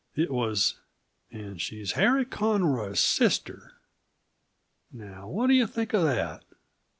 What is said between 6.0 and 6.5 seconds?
that?